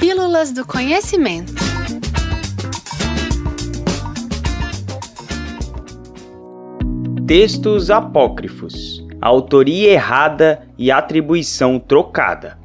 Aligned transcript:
Pílulas 0.00 0.50
do 0.50 0.66
Conhecimento. 0.66 1.52
Textos 7.26 7.90
apócrifos. 7.90 9.06
Autoria 9.20 9.90
errada 9.90 10.66
e 10.78 10.90
atribuição 10.90 11.78
trocada. 11.78 12.58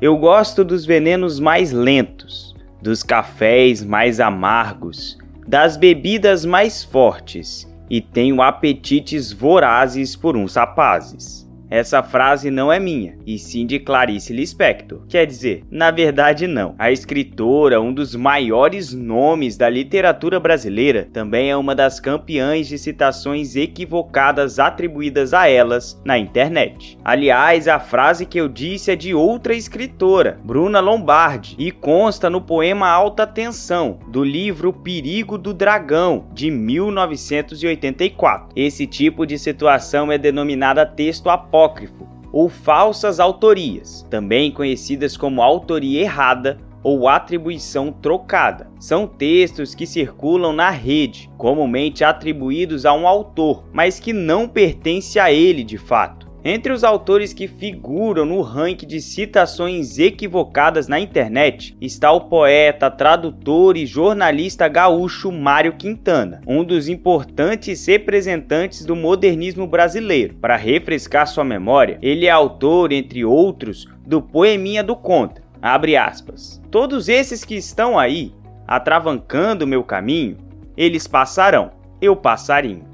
Eu 0.00 0.16
gosto 0.16 0.64
dos 0.64 0.84
venenos 0.84 1.38
mais 1.38 1.70
lentos, 1.70 2.56
dos 2.82 3.04
cafés 3.04 3.84
mais 3.84 4.18
amargos, 4.18 5.16
das 5.46 5.76
bebidas 5.76 6.44
mais 6.44 6.82
fortes 6.82 7.72
e 7.88 8.00
tenho 8.00 8.42
apetites 8.42 9.30
vorazes 9.30 10.16
por 10.16 10.36
uns 10.36 10.56
rapazes. 10.56 11.48
Essa 11.74 12.04
frase 12.04 12.52
não 12.52 12.72
é 12.72 12.78
minha, 12.78 13.18
e 13.26 13.36
sim 13.36 13.66
de 13.66 13.80
Clarice 13.80 14.32
Lispector. 14.32 15.00
Quer 15.08 15.26
dizer, 15.26 15.64
na 15.68 15.90
verdade 15.90 16.46
não. 16.46 16.76
A 16.78 16.92
escritora, 16.92 17.80
um 17.80 17.92
dos 17.92 18.14
maiores 18.14 18.94
nomes 18.94 19.56
da 19.56 19.68
literatura 19.68 20.38
brasileira, 20.38 21.08
também 21.12 21.50
é 21.50 21.56
uma 21.56 21.74
das 21.74 21.98
campeãs 21.98 22.68
de 22.68 22.78
citações 22.78 23.56
equivocadas 23.56 24.60
atribuídas 24.60 25.34
a 25.34 25.48
elas 25.48 26.00
na 26.04 26.16
internet. 26.16 26.96
Aliás, 27.04 27.66
a 27.66 27.80
frase 27.80 28.24
que 28.24 28.38
eu 28.38 28.48
disse 28.48 28.92
é 28.92 28.96
de 28.96 29.12
outra 29.12 29.52
escritora, 29.52 30.38
Bruna 30.44 30.78
Lombardi, 30.78 31.56
e 31.58 31.72
consta 31.72 32.30
no 32.30 32.40
poema 32.40 32.88
Alta 32.88 33.26
Tensão, 33.26 33.98
do 34.06 34.22
livro 34.22 34.72
Perigo 34.72 35.36
do 35.36 35.52
Dragão, 35.52 36.26
de 36.32 36.52
1984. 36.52 38.50
Esse 38.54 38.86
tipo 38.86 39.26
de 39.26 39.36
situação 39.36 40.12
é 40.12 40.16
denominada 40.16 40.86
texto 40.86 41.28
apócrifo 41.28 41.63
apócrifo 41.64 42.06
ou 42.32 42.48
falsas 42.48 43.20
autorias, 43.20 44.04
também 44.10 44.50
conhecidas 44.50 45.16
como 45.16 45.40
autoria 45.40 46.02
errada 46.02 46.58
ou 46.82 47.08
atribuição 47.08 47.90
trocada. 47.90 48.68
São 48.78 49.06
textos 49.06 49.74
que 49.74 49.86
circulam 49.86 50.52
na 50.52 50.68
rede, 50.68 51.30
comumente 51.38 52.04
atribuídos 52.04 52.84
a 52.84 52.92
um 52.92 53.06
autor, 53.06 53.64
mas 53.72 53.98
que 53.98 54.12
não 54.12 54.48
pertence 54.48 55.18
a 55.18 55.32
ele 55.32 55.64
de 55.64 55.78
fato. 55.78 56.23
Entre 56.46 56.70
os 56.74 56.84
autores 56.84 57.32
que 57.32 57.48
figuram 57.48 58.26
no 58.26 58.42
ranking 58.42 58.86
de 58.86 59.00
citações 59.00 59.98
equivocadas 59.98 60.86
na 60.86 61.00
internet 61.00 61.74
está 61.80 62.12
o 62.12 62.20
poeta, 62.20 62.90
tradutor 62.90 63.78
e 63.78 63.86
jornalista 63.86 64.68
gaúcho 64.68 65.32
Mário 65.32 65.72
Quintana, 65.72 66.42
um 66.46 66.62
dos 66.62 66.86
importantes 66.86 67.86
representantes 67.86 68.84
do 68.84 68.94
modernismo 68.94 69.66
brasileiro. 69.66 70.34
Para 70.34 70.54
refrescar 70.54 71.26
sua 71.26 71.44
memória, 71.44 71.98
ele 72.02 72.26
é 72.26 72.30
autor, 72.30 72.92
entre 72.92 73.24
outros, 73.24 73.88
do 74.06 74.20
Poeminha 74.20 74.84
do 74.84 74.94
Contra. 74.94 75.42
Abre 75.62 75.96
aspas. 75.96 76.60
Todos 76.70 77.08
esses 77.08 77.42
que 77.42 77.54
estão 77.54 77.98
aí, 77.98 78.34
atravancando 78.68 79.66
meu 79.66 79.82
caminho, 79.82 80.36
eles 80.76 81.06
passarão, 81.06 81.70
eu 82.02 82.14
passarinho. 82.14 82.84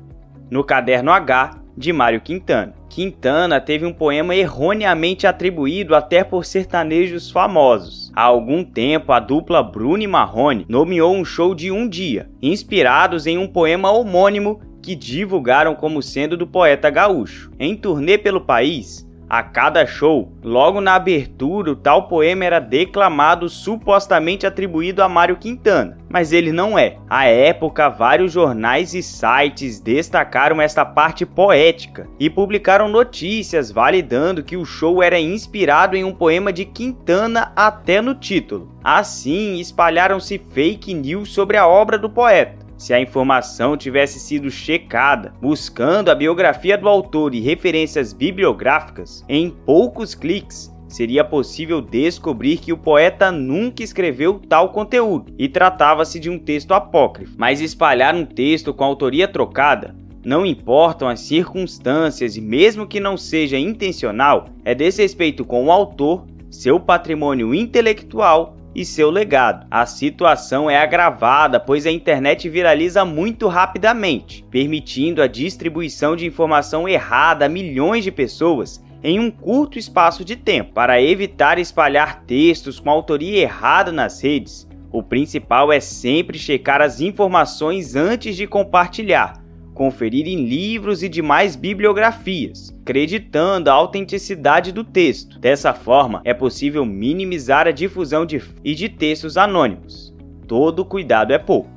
No 0.49 0.63
caderno 0.63 1.11
H 1.11 1.60
de 1.81 1.93
Mário 1.93 2.21
Quintana. 2.21 2.75
Quintana 2.89 3.61
teve 3.61 3.87
um 3.87 3.93
poema 3.93 4.37
erroneamente 4.37 5.27
atribuído 5.27 5.97
até 5.97 6.23
por 6.23 6.45
sertanejos 6.45 7.31
famosos. 7.31 8.13
Há 8.15 8.23
algum 8.23 8.63
tempo, 8.63 9.13
a 9.13 9.19
dupla 9.19 9.63
Bruno 9.63 10.03
e 10.03 10.07
Marrone 10.07 10.67
nomeou 10.69 11.15
um 11.15 11.25
show 11.25 11.55
de 11.55 11.71
um 11.71 11.89
dia, 11.89 12.29
inspirados 12.43 13.27
em 13.27 13.39
um 13.39 13.49
poema 13.49 13.91
homônimo 13.91 14.61
que 14.83 14.95
divulgaram 14.95 15.75
como 15.75 16.03
sendo 16.03 16.37
do 16.37 16.47
poeta 16.47 16.91
gaúcho. 16.91 17.51
Em 17.59 17.75
turnê 17.75 18.19
pelo 18.19 18.41
país, 18.41 19.09
a 19.31 19.45
cada 19.45 19.87
show, 19.87 20.33
logo 20.43 20.81
na 20.81 20.97
abertura, 20.97 21.71
o 21.71 21.77
tal 21.77 22.09
poema 22.09 22.45
era 22.45 22.59
declamado 22.59 23.49
supostamente 23.49 24.45
atribuído 24.45 25.05
a 25.05 25.09
Mário 25.09 25.37
Quintana, 25.37 25.97
mas 26.09 26.33
ele 26.33 26.51
não 26.51 26.77
é. 26.77 26.97
À 27.09 27.27
época, 27.27 27.89
vários 27.89 28.33
jornais 28.33 28.93
e 28.93 29.05
sites 29.05 29.79
destacaram 29.79 30.61
esta 30.61 30.85
parte 30.85 31.25
poética 31.25 32.09
e 32.19 32.29
publicaram 32.29 32.89
notícias 32.89 33.71
validando 33.71 34.43
que 34.43 34.57
o 34.57 34.65
show 34.65 35.01
era 35.01 35.21
inspirado 35.21 35.97
em 35.97 36.03
um 36.03 36.13
poema 36.13 36.53
de 36.53 36.65
Quintana 36.65 37.53
até 37.55 38.03
no 38.03 38.17
título. 38.17 38.75
Assim, 38.83 39.61
espalharam-se 39.61 40.39
fake 40.39 40.93
news 40.93 41.33
sobre 41.33 41.57
a 41.57 41.69
obra 41.69 41.97
do 41.97 42.11
poeta 42.11 42.60
se 42.81 42.95
a 42.95 43.01
informação 43.01 43.77
tivesse 43.77 44.19
sido 44.19 44.51
checada, 44.51 45.35
buscando 45.39 46.09
a 46.09 46.15
biografia 46.15 46.79
do 46.79 46.89
autor 46.89 47.35
e 47.35 47.39
referências 47.41 48.15
bibliográficas, 48.15 49.23
em 49.29 49.51
poucos 49.51 50.15
cliques 50.15 50.75
seria 50.89 51.23
possível 51.23 51.83
descobrir 51.83 52.57
que 52.57 52.73
o 52.73 52.79
poeta 52.79 53.31
nunca 53.31 53.83
escreveu 53.83 54.41
tal 54.49 54.71
conteúdo 54.71 55.31
e 55.39 55.47
tratava-se 55.47 56.19
de 56.19 56.31
um 56.31 56.39
texto 56.39 56.73
apócrifo. 56.73 57.35
Mas 57.37 57.61
espalhar 57.61 58.15
um 58.15 58.25
texto 58.25 58.73
com 58.73 58.83
autoria 58.83 59.29
trocada 59.29 59.95
não 60.25 60.47
importam 60.47 61.07
as 61.07 61.21
circunstâncias 61.21 62.35
e, 62.35 62.41
mesmo 62.41 62.87
que 62.87 62.99
não 62.99 63.15
seja 63.15 63.59
intencional, 63.59 64.47
é 64.65 64.75
desrespeito 64.75 65.45
com 65.45 65.67
o 65.67 65.71
autor, 65.71 66.25
seu 66.51 66.81
patrimônio 66.81 67.55
intelectual 67.55 68.57
e 68.75 68.85
seu 68.85 69.11
legado. 69.11 69.67
A 69.71 69.87
situação 69.87 70.71
é 70.71 70.77
agravada 70.77 71.59
pois 71.59 71.87
a 71.87 71.91
internet 71.91 72.49
viraliza 72.49 73.05
muito 73.05 73.49
rapidamente, 73.49 74.45
permitindo 74.51 75.23
a 75.23 75.27
distribuição 75.27 76.15
de 76.15 76.27
informação 76.27 76.89
errada 76.89 77.47
a 77.47 77.49
milhões 77.49 78.05
de 78.05 78.11
pessoas 78.11 78.83
em 79.03 79.19
um 79.19 79.31
curto 79.31 79.79
espaço 79.79 80.25
de 80.25 80.37
tempo. 80.37 80.73
Para 80.75 81.01
evitar 81.01 81.59
espalhar 81.59 82.23
textos 82.25 82.79
com 82.79 82.91
autoria 82.91 83.41
errada 83.41 83.91
nas 83.91 84.23
redes, 84.23 84.69
o 84.93 85.03
principal 85.03 85.73
é 85.73 85.81
sempre 85.81 86.39
checar 86.39 86.81
as 86.81 87.01
informações 87.01 87.95
antes 87.95 88.37
de 88.37 88.47
compartilhar 88.47 89.40
conferir 89.81 90.29
em 90.29 90.45
livros 90.45 91.03
e 91.03 91.09
demais 91.09 91.57
bibliografias, 91.57 92.71
acreditando 92.83 93.71
a 93.71 93.73
autenticidade 93.73 94.73
do 94.73 94.85
texto. 94.85 95.39
Dessa 95.39 95.73
forma, 95.73 96.21
é 96.23 96.35
possível 96.35 96.85
minimizar 96.85 97.67
a 97.67 97.71
difusão 97.71 98.27
de 98.27 98.43
e 98.63 98.75
de 98.75 98.91
textos 98.91 99.39
anônimos. 99.39 100.15
Todo 100.47 100.85
cuidado 100.85 101.33
é 101.33 101.39
pouco. 101.39 101.71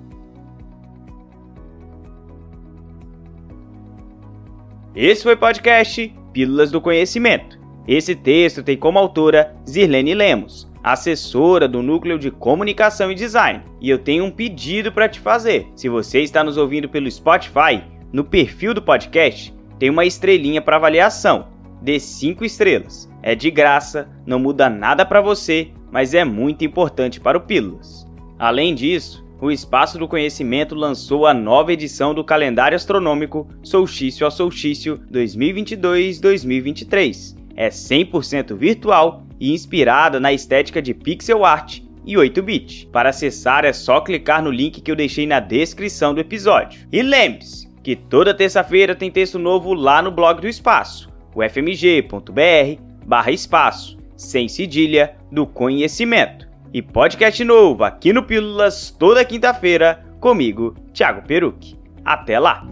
Esse 4.94 5.24
foi 5.24 5.36
o 5.36 5.38
podcast 5.38 6.14
Pílulas 6.34 6.72
do 6.72 6.82
Conhecimento. 6.82 7.58
Esse 7.88 8.16
texto 8.16 8.62
tem 8.62 8.76
como 8.76 9.00
autora 9.00 9.56
Zirlene 9.66 10.14
Lemos 10.14 10.70
assessora 10.84 11.66
do 11.66 11.82
Núcleo 11.82 12.20
de 12.20 12.30
Comunicação 12.30 13.10
e 13.10 13.16
Design. 13.16 13.64
E 13.80 13.90
eu 13.90 13.98
tenho 13.98 14.26
um 14.26 14.32
pedido 14.32 14.92
para 14.92 15.08
te 15.08 15.20
fazer. 15.20 15.68
Se 15.76 15.88
você 15.88 16.20
está 16.20 16.44
nos 16.44 16.58
ouvindo 16.58 16.90
pelo 16.90 17.10
Spotify, 17.10 17.82
no 18.14 18.24
perfil 18.24 18.74
do 18.76 18.82
podcast 18.82 19.52
tem 19.80 19.90
uma 19.90 20.06
estrelinha 20.06 20.62
para 20.62 20.76
avaliação. 20.76 21.48
Dê 21.82 22.00
5 22.00 22.46
estrelas. 22.46 23.10
É 23.24 23.34
de 23.34 23.50
graça, 23.50 24.08
não 24.24 24.38
muda 24.38 24.70
nada 24.70 25.04
para 25.04 25.20
você, 25.20 25.70
mas 25.92 26.14
é 26.14 26.24
muito 26.24 26.64
importante 26.64 27.20
para 27.20 27.40
o 27.40 27.42
Pílulas. 27.42 28.06
Além 28.38 28.76
disso, 28.76 29.26
o 29.42 29.50
Espaço 29.50 29.98
do 29.98 30.08
Conhecimento 30.08 30.76
lançou 30.76 31.26
a 31.26 31.34
nova 31.34 31.74
edição 31.74 32.14
do 32.14 32.24
calendário 32.24 32.76
astronômico 32.76 33.50
Solstício 33.64 34.28
a 34.28 34.32
Solstício 34.32 35.02
2022-2023. 35.12 37.36
É 37.56 37.70
100% 37.70 38.56
virtual 38.56 39.24
e 39.40 39.52
inspirada 39.52 40.20
na 40.20 40.32
estética 40.32 40.80
de 40.82 40.94
pixel 40.94 41.44
art 41.44 41.80
e 42.06 42.14
8-bit. 42.14 42.90
Para 42.92 43.10
acessar 43.10 43.66
é 43.66 43.74
só 43.74 44.02
clicar 44.02 44.44
no 44.44 44.52
link 44.52 44.82
que 44.82 44.92
eu 44.92 44.96
deixei 44.96 45.26
na 45.26 45.40
descrição 45.40 46.14
do 46.14 46.22
episódio. 46.22 46.88
E 46.92 47.02
lembre-se 47.02 47.73
que 47.84 47.96
toda 47.96 48.34
terça-feira 48.34 48.96
tem 48.96 49.12
texto 49.12 49.38
novo 49.38 49.74
lá 49.74 50.02
no 50.02 50.10
blog 50.10 50.40
do 50.40 50.48
Espaço, 50.48 51.10
o 51.36 51.44
fmg.br 51.44 52.82
barra 53.06 53.32
espaço, 53.32 53.98
sem 54.16 54.48
cedilha, 54.48 55.16
do 55.30 55.46
conhecimento. 55.46 56.48
E 56.74 56.82
podcast 56.82 57.44
novo 57.44 57.84
aqui 57.84 58.14
no 58.14 58.24
Pílulas 58.24 58.90
toda 58.90 59.26
quinta-feira, 59.26 60.04
comigo, 60.20 60.74
Thiago 60.94 61.28
Peruque. 61.28 61.76
Até 62.04 62.40
lá! 62.40 62.66